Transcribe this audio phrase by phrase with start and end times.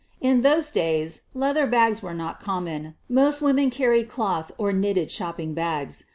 [0.19, 5.53] In those days leather bags were not common— most women carried cloth or knitted shopping
[5.53, 6.05] bags.